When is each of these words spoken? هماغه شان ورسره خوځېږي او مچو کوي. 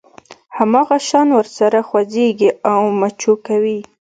هماغه 0.57 0.97
شان 1.07 1.27
ورسره 1.37 1.79
خوځېږي 1.87 2.49
او 2.71 2.79
مچو 2.99 3.33
کوي. 3.47 3.79